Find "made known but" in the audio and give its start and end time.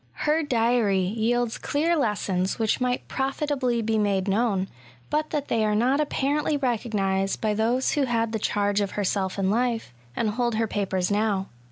3.99-5.29